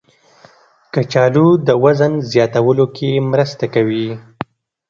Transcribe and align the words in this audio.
کچالو 0.93 1.47
د 1.67 1.69
وزن 1.83 2.13
زیاتولو 2.31 2.85
کې 2.95 3.09
مرسته 3.31 3.65
کوي. 3.73 4.07